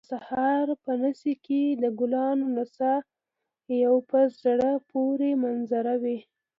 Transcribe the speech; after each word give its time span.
د 0.03 0.03
سهار 0.13 0.67
په 0.83 0.91
نسي 1.03 1.33
کې 1.45 1.61
د 1.81 1.83
ګلانو 1.99 2.45
نڅا 2.55 2.93
یو 3.83 3.95
په 4.09 4.19
زړه 4.41 4.71
پورې 4.91 5.29
منظر 5.43 5.85
وي 6.03 6.17